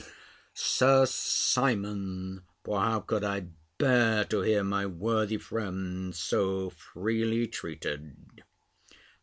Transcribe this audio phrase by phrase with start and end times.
[0.55, 8.41] Sir Simon; for how could I bear to hear my worthy friend so freely treated!